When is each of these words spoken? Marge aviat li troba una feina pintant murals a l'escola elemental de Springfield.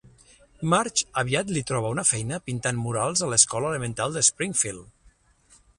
Marge 0.73 1.03
aviat 1.21 1.51
li 1.57 1.63
troba 1.73 1.91
una 1.97 2.07
feina 2.13 2.41
pintant 2.49 2.81
murals 2.87 3.25
a 3.27 3.31
l'escola 3.35 3.71
elemental 3.75 4.17
de 4.19 4.25
Springfield. 4.31 5.61